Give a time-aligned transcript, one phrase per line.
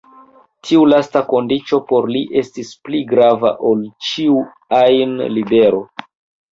[0.67, 4.43] Tiu lasta kondiĉo por li estas pli grava ol ĉiu
[4.83, 5.89] ajn libero.